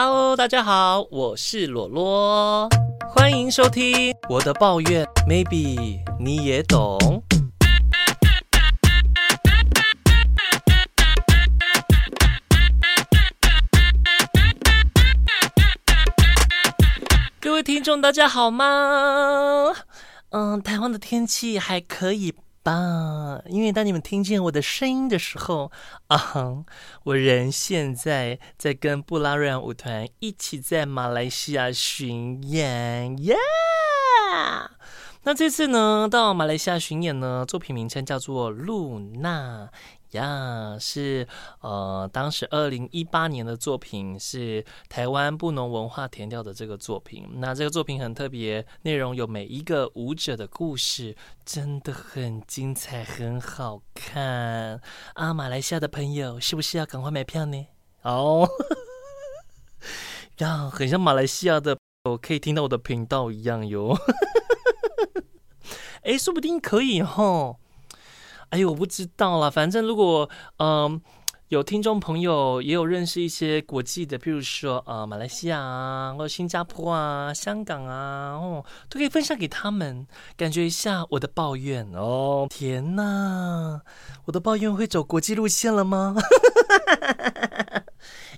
[0.00, 2.68] Hello，大家好，我是罗罗，
[3.10, 7.20] 欢迎收听我的抱怨，Maybe 你也懂。
[17.40, 19.74] 各位听众，大家好吗？
[20.30, 22.32] 嗯，台湾的天气还可以。
[22.68, 25.72] 啊，因为当你们听见我的声音的时候，
[26.08, 26.66] 啊，
[27.04, 33.34] 我人现在在跟布拉瑞扬舞团一起在马来西亚巡演耶。
[33.34, 34.68] Yeah!
[35.28, 39.68] 那这次呢，到马来西亚巡演呢，作品名称叫做《露娜》。
[40.18, 41.28] 呀是
[41.60, 47.28] 呃，当时二零一八年的作品，是台湾布农文化填调的这个作品。
[47.34, 51.14] 那这个作品很特别，内容有每一个舞者的故事，
[51.44, 54.80] 真的很精彩，很好看
[55.12, 55.34] 啊！
[55.34, 57.66] 马来西亚的朋友，是不是要赶快买票呢？
[58.00, 58.48] 哦，
[60.38, 63.94] 呀， 很像马来西亚的，我可以听到我的频道一样哟。
[66.04, 67.56] 哎，说不定可以哦。
[68.50, 71.00] 哎呦，我不知道啦，反正如果嗯、
[71.48, 82.46] 有听众朋友也有认识一些国际的，譬如说呃马来西亚啊，或者新加坡啊、香港啊，哦，都可以分享给他们，感觉一下我的抱怨哦。
[82.48, 83.82] 天哪，
[84.26, 86.16] 我的抱怨会走国际路线了吗？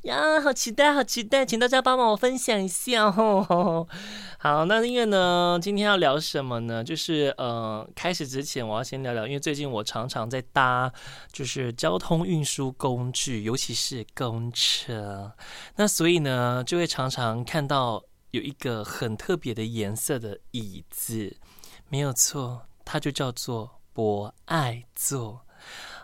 [0.03, 3.87] 呀，好期待，好期待，请大家帮忙我分享一下哦。
[4.41, 6.83] 好，那因为呢，今天要聊什么呢？
[6.83, 10.91] 就是呃，开始之前我要先聊聊，因为最近我常常在搭，
[11.31, 15.31] 就是交通运输工具，尤其是公车，
[15.77, 21.37] 那所以呢，就会常常看到有一个很特别的颜色的椅子，
[21.91, 25.43] 没有错，它就叫做博爱座。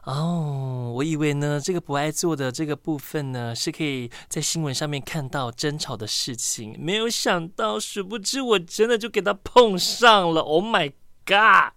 [0.06, 10.42] 哦，我以为呢，这个不爱做的这个部分呢，是可以在新闻上面看到争吵的事情，没有想到，殊不知我真的就给他碰上了。
[10.42, 10.92] Oh my
[11.26, 11.72] god！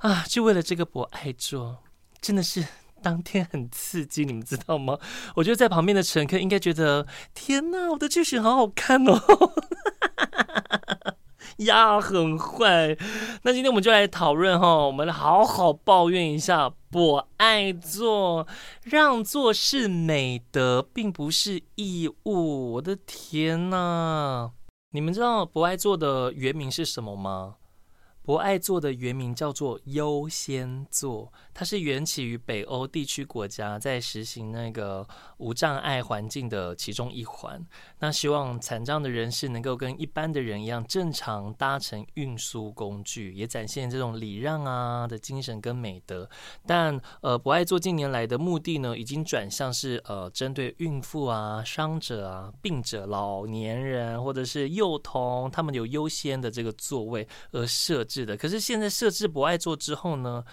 [0.00, 1.78] 啊，就为了这个博爱做，
[2.20, 2.66] 真的是
[3.02, 4.98] 当天很刺激，你们知道吗？
[5.34, 9.18] 我觉得在旁边的乘客应该觉得，天哪，我的剧情好好看哦。
[11.58, 12.96] 呀，很坏。
[13.42, 18.46] 那今天我们就来讨论哈，我们来好好抱怨一下博爱座。
[18.82, 22.72] 让座是美德，并不是义务。
[22.72, 24.50] 我的天哪！
[24.92, 27.56] 你们知道不爱座的原名是什么吗？
[28.28, 35.08] 博爱座的原名叫做优先座，它是缘起于北欧地区国家在实行那个
[35.38, 37.58] 无障碍环境的其中一环。
[38.00, 46.28] 那希望残障的人士能够跟一般的人一样正常搭乘运输工具，也展现这种礼让啊的精神跟美德。
[46.66, 58.17] 但呃，博爱座近年来的目的呢，已经转向是呃针对孕妇啊、伤者啊、病者、老年人或者是幼童，他们有优先的这个座位而设置。
[58.18, 60.44] 是的，可是现在设置不爱做之后呢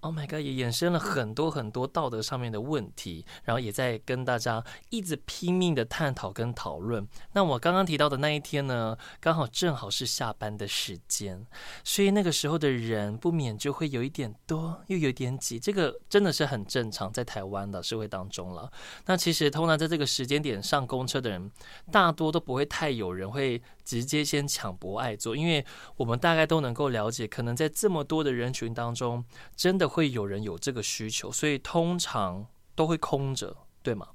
[0.00, 7.06] ？Oh my god，也衍生了很多很多道德上面的问题，然后也在跟大家一直拼命的探讨跟讨论。
[7.32, 11.46] 那我刚刚提到的那一天呢，刚好正好是下班的时间，
[11.84, 15.58] 所以那个时候的人不免就会有一点多，又有点挤。
[15.58, 18.70] 这个真的是很正常，在台湾的社会当中了。
[19.06, 21.50] 那其实通常在这个时间点上公车的人，
[21.90, 23.62] 大多都不会太有人会。
[23.84, 25.64] 直接先抢博爱座，因为
[25.96, 29.22] 我们大概都能够了解，可能在这么多的人群当中，
[29.54, 34.08] 真的会有人有这个需求，所以通常都会空着，对吗？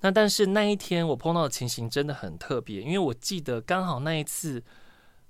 [0.00, 4.62] 那但是那一天我碰到的情形真的很特别，因为我记得刚好那一次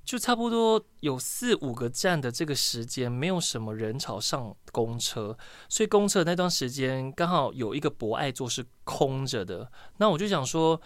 [0.02, 5.36] 就差不多有四五个站的这个时间，没有什么人潮上公车，
[5.68, 10.80] 所以公车那段时间刚好有一个博爱座是空着的，那我就想说。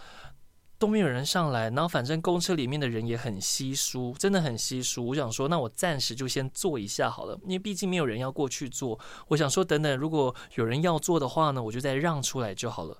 [0.79, 5.05] 都没有人上来，然后反正公车里面的人也很稀疏，真的很稀疏。
[5.07, 8.97] 我想说，那我暂时就先坐一下好了，因为毕竟没有人要过去坐。
[9.27, 12.97] 我想说，等等，如果有人要坐的话呢，我就再让出来就好了。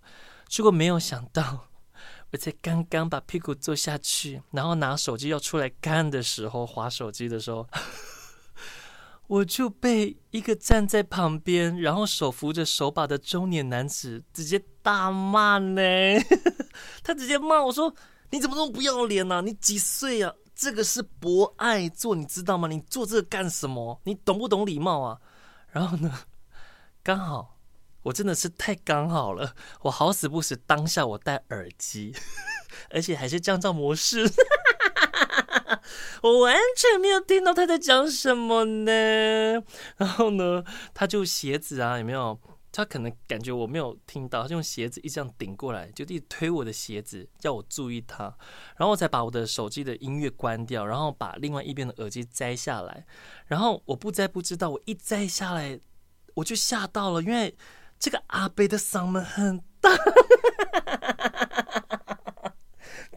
[0.49, 1.67] 结果没有想到，
[2.31, 7.65] 我才刚刚把屁股坐下去，然后拿手机要出来看的时候，滑手机的时候。
[9.29, 15.81] 我就被一个站在旁边，然后手扶着手把的中年男子直接大骂呢。
[17.03, 17.93] 他直接骂我说
[18.31, 19.43] ：“你怎么那么不要脸呢？
[19.43, 20.33] 你几岁啊？
[20.55, 22.67] 这个是博爱座，你知道吗？
[22.67, 24.01] 你做这个干什么？
[24.05, 25.21] 你懂不懂礼貌啊？”
[25.69, 26.11] 然后呢，
[27.03, 27.59] 刚好
[28.01, 32.15] 我真的是太刚好了，我好死不死当下我戴耳机，
[32.89, 34.27] 而且还是降噪模式。
[36.23, 38.91] 我完全没有听到他在讲什么呢。
[39.97, 40.63] 然后呢，
[40.93, 42.39] 他就鞋子啊，有没有？
[42.71, 48.25] 他可能感觉我没有听到，他就用鞋子一直这样顶过来，就一直推我的鞋子，叫我注意他，
[48.77, 53.07] 然后我才把我的手机的音乐关掉，然后把另外一边的耳机摘下来，
[53.47, 55.79] 然后我不摘不知道，我一摘下来
[56.35, 57.57] 我就吓到了，因为
[57.97, 59.89] 这个阿贝的嗓门很大。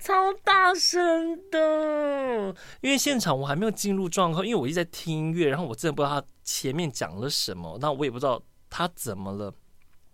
[0.02, 9.54] 超大声的，因为现场我还没有进入状况，因为我一直在听音乐，然后我真的不知道他前面讲了什么，那我也不知道他怎么了。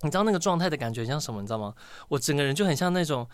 [0.02, 1.40] 你知道那个状态的感觉像什么？
[1.40, 1.74] 你知道吗？
[2.08, 3.26] 我整个人就很像那种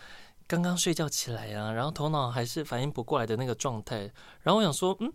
[0.47, 4.09] 刚刚睡觉起来啊，然后头脑还是反应不过来的那个状态。
[4.41, 5.11] 然后我想说，嗯，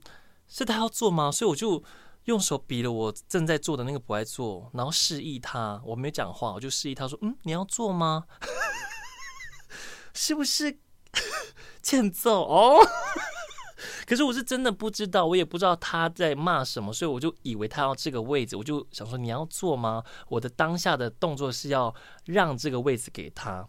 [0.46, 1.32] 是他要做吗？
[1.32, 1.82] 所以我就
[2.26, 8.26] 用手比了我正在做的那个不爱做，然后示意他，我没讲话，我就示意他说，嗯，你要做吗？
[10.12, 10.78] 是不是？
[11.82, 12.78] 欠揍哦！
[14.06, 20.02] 可是我是真的不知道，我也不知道他在骂什么，所以我就以为他要这个位置，我就想说，你要坐吗？
[20.28, 23.68] 我的当下的动作是要让这个位置给他，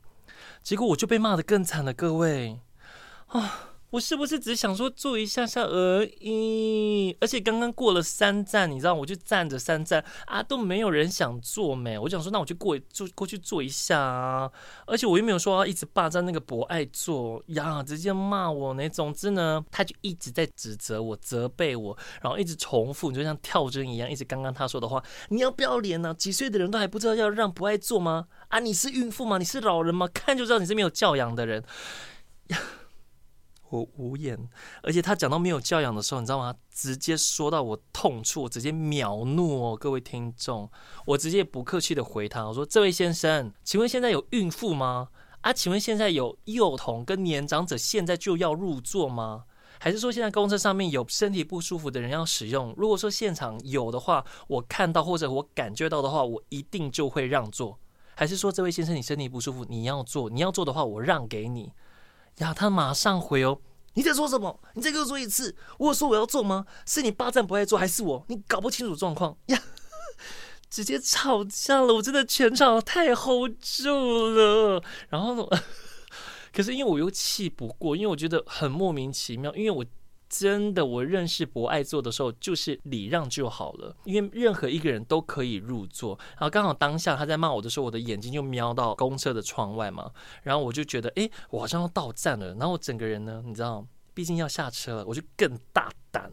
[0.63, 2.59] 结果我就被骂的更惨了，各位
[3.27, 3.70] 啊！
[3.91, 7.15] 我是不是只想说坐一下下而已？
[7.19, 11.99] 而且刚刚过了三站，你知道，我就站着三站啊，都没有人想坐没。
[11.99, 14.49] 我想说，那我就过坐过去坐一下啊。
[14.87, 18.87] 而且我又没有说要一直霸占那个博爱座呀，直接骂我呢。
[18.87, 25.03] 总之呢，他就一直在指责我、责备我，然后一直重复，你就像跳针一样，一直刚刚他说的话。
[25.27, 26.13] 你要不要脸呢？
[26.13, 28.27] 几岁的人都还不知道要让博爱座吗？
[28.47, 29.37] 啊，你是孕妇吗？
[29.37, 30.07] 你是老人吗？
[30.13, 31.61] 看就知道你是没有教养的人。
[33.71, 34.37] 我无言，
[34.83, 36.53] 而且他讲到没有教养的时候，你知道吗？
[36.69, 40.69] 直接说到我痛处，直接秒怒哦，各位听众，
[41.05, 45.09] 我直接不客气的回他，我说：“这位先生，请问现在有孕妇吗？
[45.41, 49.45] 啊，请问现在有幼童跟年长者现在就要入座吗？
[49.79, 52.73] 还是说现在公车上面有身体不舒服的人要使用？
[52.77, 57.79] 如果说现场有的话，我看到或者我感觉到的话，我一定就会让座。
[58.13, 61.71] 还是说这位先生你身体不舒服，你要坐，你要坐的话，我让给你。”
[62.37, 63.59] 呀，他马上回哦！
[63.93, 64.59] 你在说什么？
[64.73, 65.55] 你再给我说一次！
[65.77, 66.65] 我有说我要做吗？
[66.85, 68.25] 是你霸占不爱做，还是我？
[68.27, 69.61] 你搞不清楚状况呀！
[70.69, 74.81] 直接吵架了，我真的全场太 hold 住了。
[75.09, 75.45] 然后呢，
[76.53, 79.85] 可是因为我又气不过，因为我觉得很莫名其妙，因为我。
[80.33, 86.17] 真的，我认识博爱座的时候，就是礼让就好了，因为任何一个人都可以入座。
[86.31, 90.09] 然后刚好当下他在骂我的时候，我的眼睛就瞄到公车的窗外嘛，
[90.43, 92.53] 然后我就觉得，哎，我好像要到站了。
[92.53, 96.31] 然后我整个人呢，你知道，毕竟要下车了，我就更大胆，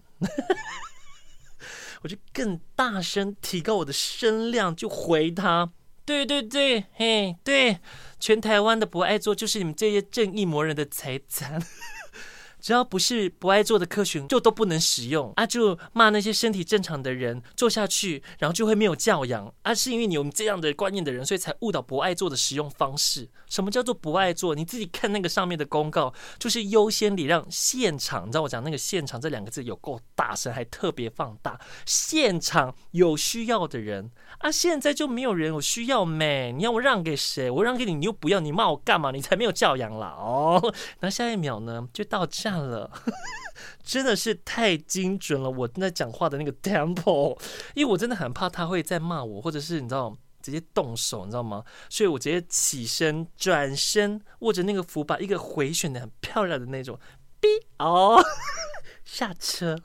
[2.02, 5.72] 我就更大声提高我的声量，就回他，
[6.04, 7.80] 对对对，嘿，对，
[8.20, 11.60] 全台湾的博爱座就是你们这些正义魔人的财产。
[12.60, 15.46] 只要不是不爱做的客群，就都不能使用啊！
[15.46, 19.72] 就骂那些身体正常的人做下去，然后就会没有教养啊！
[19.72, 23.28] 是因为你有这样的观念的人，所以才误导不爱做的使用方式。
[23.48, 24.56] 什么叫做不爱做？
[24.56, 28.26] 你自己看那个上面的公告，就是优先礼让现场。
[28.26, 31.60] 你知道我讲那个现场这两个字有够大声，还特别放大。
[31.86, 36.52] 现场有需要的人啊，现在就没有人有需要没？
[36.52, 37.48] 你要我让给谁？
[37.50, 39.12] 我让给你，你又不要，你骂我干嘛？
[39.12, 40.16] 你才没有教养啦！
[40.18, 42.47] 哦，那下一秒呢，就到这。
[42.48, 42.90] 看了，
[43.84, 45.50] 真的是太精准了！
[45.50, 47.38] 我在讲话的那个 tempo，
[47.74, 51.62] 因为我真的很怕他会再骂我，或者是你知道直接动手，你知道吗？
[51.90, 56.98] 所以我直接起身转身，握着那个扶把，一个回旋的很漂亮的那种，
[57.40, 57.48] 哔
[57.78, 58.24] 哦，
[59.04, 59.78] 下车。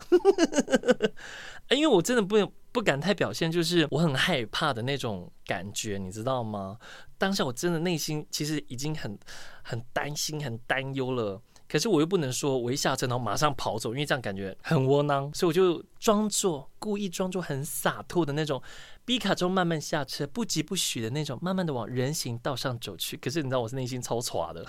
[1.69, 6.77] 因为我真的不不敢太表现，就是我很害怕的那种感觉，你知道吗？
[7.17, 9.17] 当下我真的内心其实已经很
[9.63, 11.41] 很担心、很担忧了。
[11.73, 18.61] 可是我又不能说，我一下车然后马上跑走，因为这样感觉很窝囊，所以我就装作故意装作很洒脱的那种，
[19.03, 23.17] 逼卡中慢慢下车，不疾不徐的那种，慢慢的往人行道上走去。
[23.17, 24.63] 可是你知道我是内心超挫的，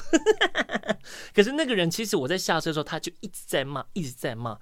[1.37, 4.58] 可是那个人其实我在下车的时候，他就一直在骂，一直在骂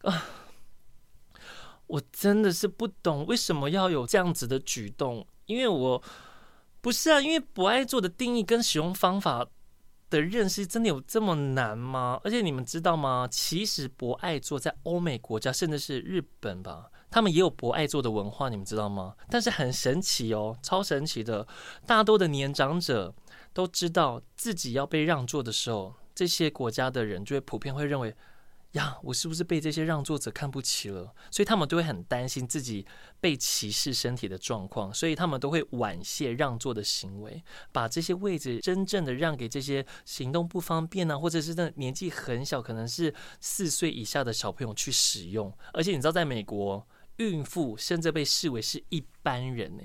[0.00, 0.24] 啊！
[1.88, 6.02] 我真的是不懂为什么要有这样子的举动，因为我
[6.80, 9.46] 不是啊，因为不爱做的定义跟使用方法。
[10.08, 12.20] 的认识真的有这么难吗？
[12.22, 13.26] 而且你们知道吗？
[13.30, 19.14] 其实博爱座在欧美国家，甚至是日本吧，他们也有博爱座的文化，你们知道吗？
[19.28, 21.46] 但是很神奇哦，超神奇的，
[21.86, 23.14] 大多的年长者
[23.52, 28.14] 都知道自己要被让座的时候，这些国家的人就会普遍会认为。
[28.76, 31.14] 呀，我是不是被这些让座者看不起了？
[31.30, 32.86] 所以他们都会很担心自己
[33.20, 37.42] 被歧视身体的状况，所以他们都会婉谢让座的行为，
[37.72, 45.50] 把这些位置真正的让给这些行动不方便啊，或者是那年纪很小，可能是四岁以下的小朋友去使用。
[45.72, 49.82] 而且你知道，在美国，孕妇甚至被视为是一般人呢。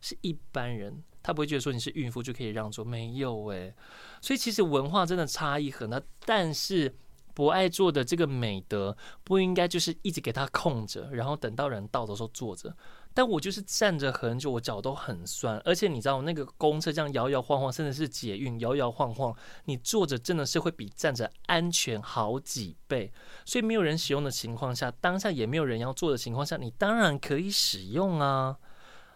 [0.00, 3.74] 是一般人，他不会觉得说你是孕妇就可以让座，没有诶。
[4.22, 6.96] 所以其实文化真的差异很大，但是。
[7.34, 12.74] 博爱座的这个美德不应该就是一直给他空着，然后等到人到的时候坐着。
[13.12, 15.60] 但我就是站着很久，我脚都很酸。
[15.64, 19.34] 而且你知道，那个公车这样摇摇晃晃，甚至是捷运摇摇晃晃，
[19.64, 23.12] 你坐着真的是会比站着安全好几倍。
[23.44, 28.56] 所以没有人使用的情况下，当下也没有人要坐的情况下，你当然可以使用啊！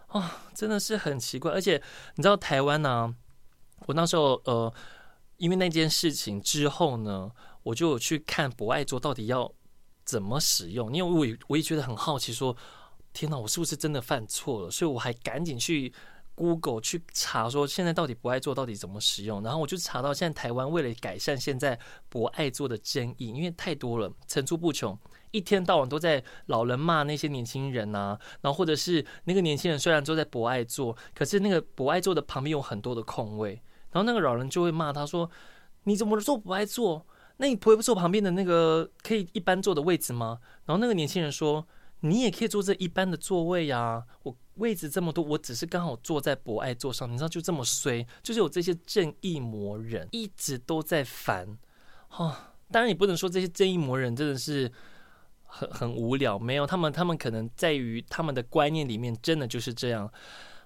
[0.07, 1.53] 啊、哦，真的是很奇怪。
[1.53, 1.81] 而且
[2.15, 3.15] 你知道台湾呢、
[3.85, 4.73] 我那时候呃，
[5.37, 7.31] 因为那件事情之后呢。
[7.65, 9.51] 我就去看博爱座到底要
[10.03, 12.55] 怎么使用，因为我也我也觉得很好奇，说
[13.11, 14.69] 天哪，我是不是真的犯错了？
[14.69, 15.91] 所以我还赶紧去
[16.35, 19.41] Google 去查，说现在到底博爱座到底怎么使用。
[19.41, 24.95] 然后我就查到，现在台湾为了改善现在博爱座的争议，因为太多了，层出不穷，
[25.31, 35.27] 一天到晚都在老人骂那些年轻人呐、啊，然后或者是那个年轻人虽然坐在博爱座，可是那个博爱座的旁边有很多的空位，然后那个老人就会骂他说
[35.85, 37.03] ：“你怎么坐博爱座？”
[37.37, 40.39] 那你不会坐旁边的那个可以一般坐的位置吗？
[40.65, 41.67] 然后那个年轻人说
[41.99, 47.11] ：“你也可以坐这一般的座位呀，我位置这么多，我只是刚好坐在博爱座上。
[47.11, 51.57] 你知道就这么衰，就是有这些正义魔人一直都在烦。
[52.11, 52.33] 哦，
[52.71, 54.71] 当然你不能说这些正义魔人真的是
[55.43, 60.09] 很很无聊，没有他们，他们可能在于他们的观念里面真的就是这样。”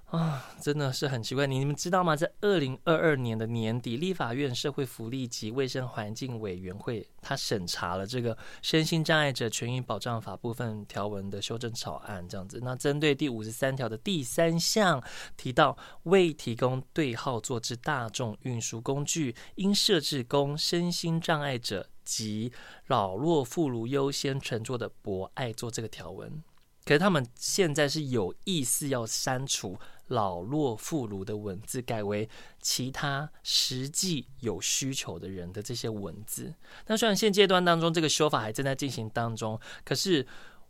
[0.10, 1.46] 啊，真的是很奇怪。
[1.46, 2.16] 你你们知道吗？
[2.16, 12.60] 在二零二二年的年底，立法院社会福利及卫生环境委员会，他审查了这个《身心障碍者权益保障法》部分条文的修正草案，这样子。
[12.63, 15.00] 那针对第五十三条的第三项
[15.38, 22.51] 提到，未提供对号坐之大众运输工具，应设置供身心障碍者及
[22.88, 26.44] 老弱妇孺优先乘坐的博爱座这个条文。
[26.86, 29.78] 可是他们现在是有意思要删除。
[30.10, 32.30] 老弱妇孺的文字改为
[32.62, 36.54] 其他实际有需求的人的这些文字。
[36.86, 40.28] 那虽然现阶段当中这个修法还正在进行当中，可是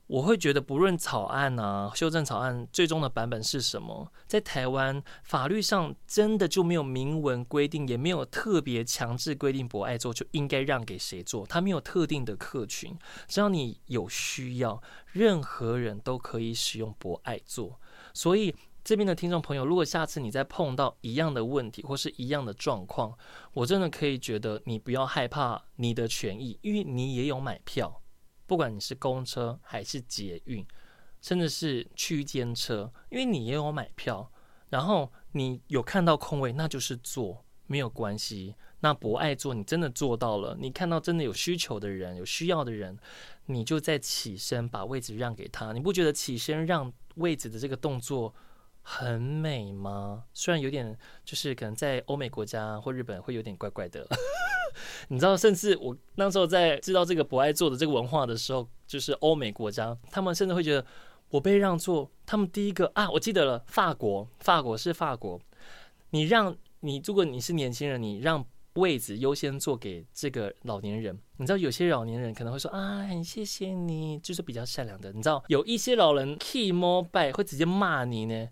[0.08, 14.82] 我会觉得，不论草案啊、修正草案最终的版本是什么，在台湾法律上真的就没有明文规定，也没有特别强制规定博爱座就应该让给谁坐，它没有特定的客群，只要你有需要，
[15.12, 17.80] 任何人都可以使用博爱座，
[18.14, 18.56] 所以。
[18.90, 23.16] 这边的听众朋友，如果下次你再碰到一样的问题或是一样的状况，
[23.54, 28.02] 我真的可以觉得你不要害怕你的权益，因为你也有买票，
[28.48, 30.66] 不管你是公车还是捷运，
[31.22, 34.28] 甚至是区间车，因为你也有买票，
[34.70, 38.56] 然后你有看到空位，那就是坐，没有关系。
[38.80, 42.98] 那博爱座，你真的做到了，你看到真的有需求的人、有需要的人，
[43.46, 45.74] 你就再起身把位置让给他。
[45.74, 48.34] 你不觉得起身让位置的这个动作
[48.82, 50.24] 很美吗？
[50.34, 54.08] 虽然有点，就是可能在欧美国家或日本会有点怪怪的。
[55.10, 60.86] 你知道，甚至我那时候在知道这个不爱座的这个文化的时候，就是欧美国家，他们甚至会觉得
[61.30, 62.10] 我被让座。
[62.26, 65.40] 他们第一个啊，我记得了，法国，法国是法国。
[66.12, 71.20] 你让你，如果你是年轻人，你让位置优先坐给这个老年人。
[71.38, 75.12] 你知道，有些老年人可能会说啊，很谢谢你，就是比较善良的。
[75.12, 78.48] 你知道，有一些老人 key more by 会直接骂你呢。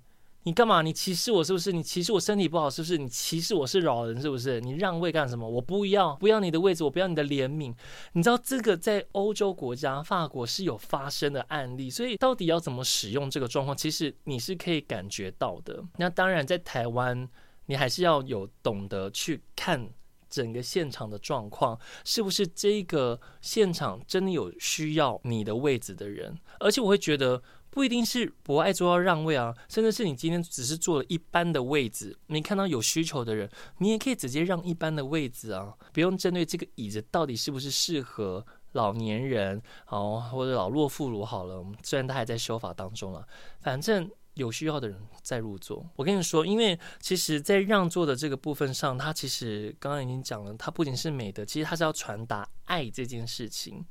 [0.47, 0.81] 你干嘛？
[0.81, 1.73] 你歧视我是不是？
[1.73, 2.97] 你歧视我身体不好是不是？
[2.97, 4.61] 你歧视我是老人是不是？
[4.61, 5.45] 你让位干什么？
[5.45, 7.75] 我不要，不要你的位置，我不要你的怜悯。
[8.13, 15.83] 你知道这个在欧洲国家，法国是有发生的案例，所以到底要怎么使用这个状况，其实你是可以感觉到的。
[15.97, 17.27] 那当然，在台湾，
[17.65, 19.89] 你还是要有懂得去看
[20.29, 26.37] 整个现场的状况，是不是这个现场真的有需要你的位置的人？
[26.59, 27.41] 而且我会觉得。
[27.69, 41.63] 不一定是博爱座要让位啊，甚至是你今天只是坐了一般的位置，你看到有需求的人，你也可以直接让一般的位置啊，不用针对这个椅子到底是不是适合老年人哦，或者老弱妇孺好了。
[41.83, 43.23] 虽然他还在修法当中了，
[43.61, 45.85] 反正有需要的人再入座。
[45.95, 53.85] 我跟你说，因为其实，在让座的这个部分上，它其实刚刚已经讲了，它不仅是美德，其实它是要传达爱这件事情。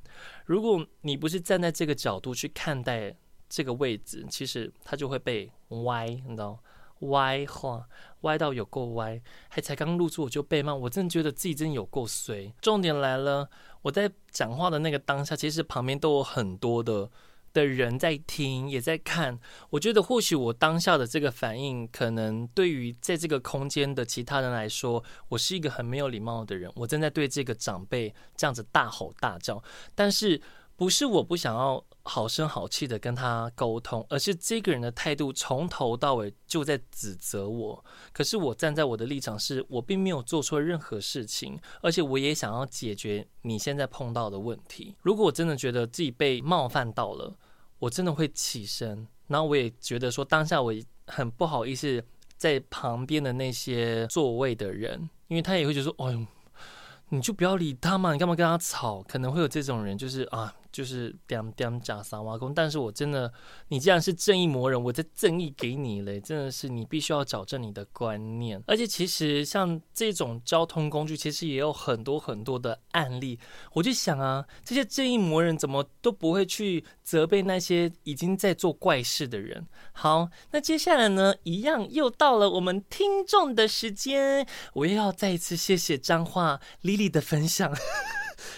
[0.47, 3.15] 如果你不是站在这个角度去看待。
[3.49, 6.59] 这个位置其实它就会被歪，你知道，
[7.03, 7.87] 歪化，
[8.23, 12.53] 歪到有够歪，还才刚入座我就被骂，我真的觉得自己真的有够衰。
[12.61, 13.49] 重点来了，
[13.83, 17.09] 我在讲话的那个当下，其实旁边都有很多的
[17.61, 19.39] 的人在听，也在看。
[19.71, 29.63] 我觉得或许我当下的这个反应，可能对于在这个空间的其他人来说，我是一个很没有礼貌的人，我正在对这个长辈这样子大吼大叫，
[29.95, 30.43] 但是。
[30.79, 37.83] 不是我不想要好声好气的跟他沟通，而是这个人的态度从头到尾就在指责我。
[38.13, 44.95] 可是我站在我的立场是，我并没有做错任何事情，而且我也想要解决你现在碰到的问题。
[45.01, 47.35] 如果我真的觉得自己被冒犯到了，
[47.79, 49.07] 我真的会起身。
[49.29, 50.73] 然后我也觉得说，当下我
[51.07, 52.03] 很不好意思，
[52.37, 56.27] 在旁边的那些座位的人，因为他也会觉得说，哎呦，
[57.09, 59.03] 你就不要理他嘛，你干嘛跟他吵？
[59.03, 60.55] 可能会有这种人，就是啊。
[60.77, 63.33] 就是点点假三挖工，但是我真的，
[63.69, 68.63] 你既然是正义魔人，我在正义给你嘞，真的是你必须要矫正你的观念。
[68.67, 73.41] 而且其实像这种交通工具，其实也有很多很多的案例。
[73.73, 79.67] 我就想啊，这些正义魔人怎么都不会去责备那些已经在做怪事的人。
[79.93, 87.75] 好，那接下来呢，一样又到了我们听众的时间，我又要再一次谢谢彰化 Lily 的分享。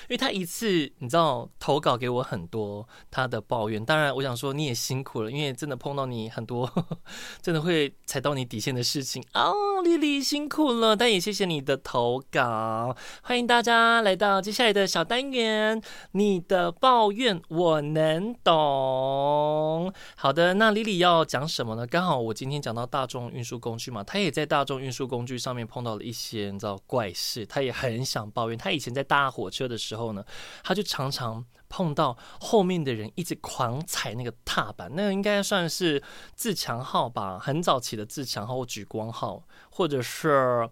[0.02, 6.98] 因为他一次，你知道投稿给我很多他的抱怨，当然我想说你也辛苦了，因为真的碰到你很多呵呵
[7.42, 9.54] 真的会踩到你底线的事情哦，
[9.84, 15.80] 丽丽辛苦了，但也谢谢你的投稿，欢迎大家来到接下来的小单元，
[16.12, 19.92] 你的抱怨我能懂。
[20.16, 21.86] 好的，那丽丽要讲什么呢？
[21.86, 30.24] 刚好我今天讲到大众运输工具嘛，他也在大众运输工具上面碰到了一些你知道怪事，他也很想抱怨，他以前在搭火车的时候呢，
[30.64, 36.02] 他就常常碰到后面的人一直狂踩那个踏板，那个应该算是
[36.34, 40.68] 自强号吧，很早期的自强号或举光号，或者是。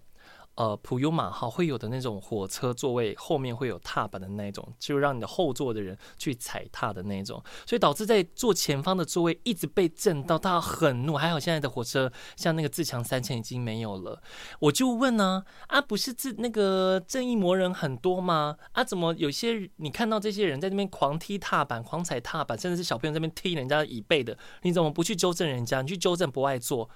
[0.56, 11.14] 呃，普悠玛号会有的那种火车座位后面会有踏板的那种，就让你的后座的人去踩踏的那种，所以导致在坐前方的座位一直被震到，他很怒。
[11.16, 14.20] 还好现在的火车像那个自强三千已经没有了。
[14.60, 18.56] 我就问呢，啊，不是自那个正义魔人很多吗？
[18.72, 25.82] 啊，怎么有些你看到这些人在那边狂踢踏板、狂踩踏板，甚至是小朋友在那边踢人家椅背的，你怎么不去纠正人家？
[25.82, 26.88] 你去纠正不爱坐，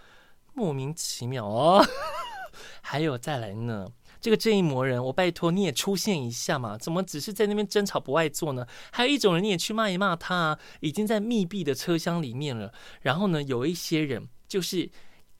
[0.54, 1.84] 莫名其妙哦。
[2.82, 3.88] 还有再来呢，
[4.20, 6.76] 这个正义魔人，我拜托你也出现一下嘛？
[6.76, 8.66] 怎么只是在那边争吵不爱做呢？
[8.90, 12.72] 还有一种人，你也去骂一骂他啊，已经在密闭的车厢里面了。
[13.02, 14.90] 然后呢，有一些人就是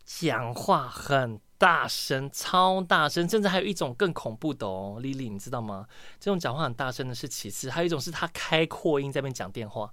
[0.05, 5.87] 讲话很大声，超大声，甚至还有一种更恐怖的哦，丽丽你知道吗？
[6.18, 9.92] 这种讲话很大声的是其次，还有一种是他开扩音在那边讲电话。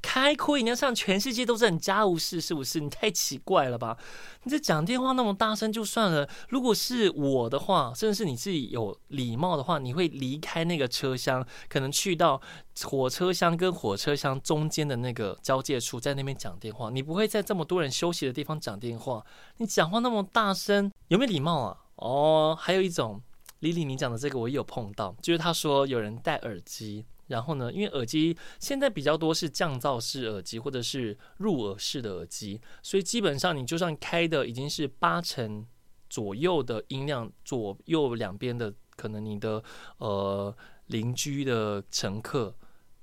[0.00, 2.80] 开扩音要像全世界都是很家务事，是不是？
[2.80, 3.96] 你太奇怪了吧？
[4.44, 12.40] 你这讲电话那么大声就算了，如果是我的话，甚至是你自己有礼貌的话，你会离开那个车厢，可能去到
[12.84, 16.90] 火车厢跟火车厢中间的那个交界处，在那边讲电话。
[16.90, 19.24] 你不会在这么多人休息的地方讲电话。
[19.58, 21.76] 你讲话那么大声，有没有礼貌啊？
[21.96, 23.20] 哦，还有一种，
[23.60, 27.04] 李李，你讲的这个我也有碰到，就是他说有人戴耳机。
[27.28, 35.66] 然后呢，因为耳机现在比较多是降噪式耳机或者是入耳式的耳机，所以基本上你就算开的已经是八成
[36.10, 39.62] 左右的音量，左右两边的可能你的
[39.98, 40.54] 呃
[40.86, 42.54] 邻居的乘客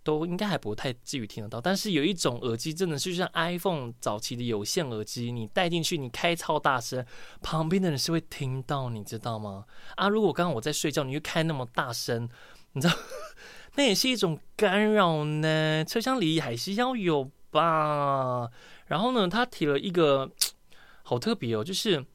[0.03, 1.61] 都应该还不太至于听得到。
[1.61, 7.05] 但是有一种耳机真的是就像 iPhone 早期的有线耳机，你戴进去你开超大声，
[7.41, 9.65] 旁边的人是会听到，你知道吗？
[9.95, 12.27] 啊，如果刚刚我在睡觉，你就开那么大声，
[12.73, 12.93] 你知道？
[13.75, 18.49] 那也是一种干扰呢，车厢里还是要有吧。
[18.87, 20.31] 然后呢，他提了一个
[21.03, 22.05] 好特别哦，就是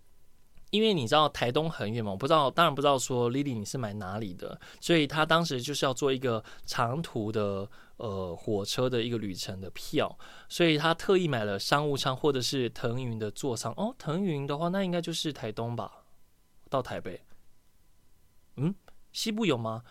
[0.71, 10.17] 因为你知道台东很远嘛，我不知道，当然不知道说 Lily 你是买哪里的，所以他当时就是要做一个长途的呃火车的一个旅程的票，
[10.49, 13.75] 所以他特意买了商务舱或者是腾云的座舱。
[13.77, 16.05] 哦，腾云的话，那应该就是台东吧，
[16.69, 17.21] 到台北。
[18.57, 18.75] 嗯，
[19.13, 19.83] 西部有吗？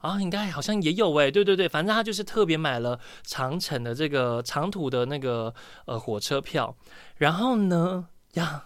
[0.00, 5.54] 啊，应该好像也有哎，对对对，反正他就是特别买了长城的这个长途的那个
[5.86, 6.74] 呃火车票，
[7.16, 8.64] 然后呢呀，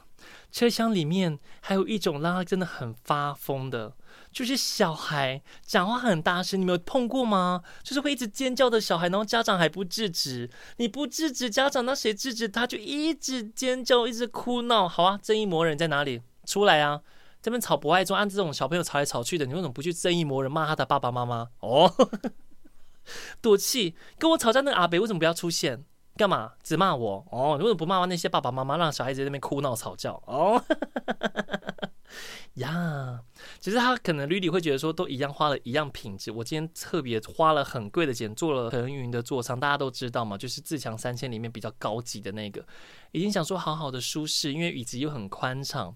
[0.52, 3.92] 车厢里面还有一种让他真的很发疯的，
[4.30, 7.62] 就是小孩讲话很大声，你没有碰过吗？
[7.82, 12.64] 就是会一直尖叫的小孩，然后家长还不制止，你不制止家长，那谁制止他？
[12.64, 14.88] 就一直尖叫，一直哭闹。
[14.88, 16.22] 好啊，正义魔人在哪里？
[16.46, 17.00] 出来啊！
[17.44, 21.50] 这边吵不爱做，按这种小朋友吵来吵去的，你为什么不去正义魔人骂他的爸爸妈妈？
[21.60, 21.92] 哦，
[23.42, 25.84] 赌气，跟我吵架那个阿北为什么不要出现？
[26.16, 27.26] 干嘛只骂我？
[27.30, 30.14] 哦，你为什么不骂完那些爸爸妈妈，让小孩子在那边哭闹吵叫？
[30.26, 30.64] 哦，
[32.54, 33.20] 呀，
[33.60, 36.32] 其实他可能吕里会觉得说都一样，花了一样品质。
[36.32, 42.64] 我今天特别花了很贵的钱坐了腾云的座舱，大家都知道嘛，就是自强三千里面比较高级的那个，
[43.12, 45.94] 已经想说好好的舒适，因为椅子又很宽敞。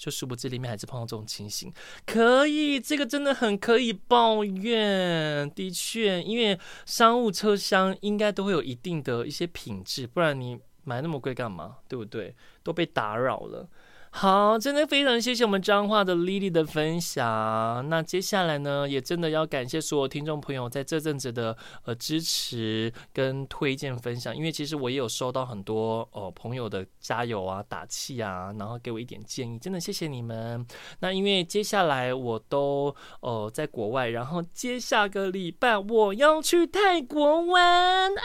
[0.00, 1.70] 就殊不知里面还是碰到这种情形。
[2.06, 5.50] 可以，这个真的很可以抱怨。
[5.50, 11.76] 的确，因为商务车厢应该都会有一定的一些品质，不然你买那么贵干嘛？
[11.86, 12.34] 对不对？
[12.62, 13.68] 都被打扰了。
[14.12, 17.88] 好，真的非常谢谢我们彰化的 Lily 的分享。
[17.88, 30.66] 那接下来呢，也真的要感谢所有听众朋友在这阵子的呃支持跟推荐分享，因为其实我也有收到很多哦、呃、朋友的加油啊、打气啊，然后给我一点建议，真的谢谢你们。
[30.98, 38.20] 那因为接下来我都呃在国外，然后接下个礼拜我要去泰国玩啊。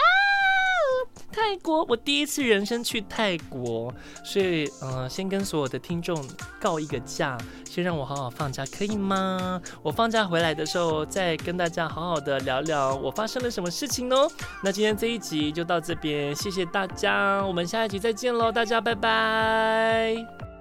[1.36, 3.94] 泰国，我第一次人生去泰国，
[4.24, 6.26] 所以嗯，先跟所有的听众
[6.62, 7.38] 告一个假，
[7.70, 9.62] 先让我好好放假，可以吗？
[9.84, 14.32] 我放假回来的时候，再跟大家好好的聊聊我发生了什么事情哦。
[14.64, 20.55] 那今天这一集就到这边，谢谢大家，我们下一集再见喽，大家拜拜。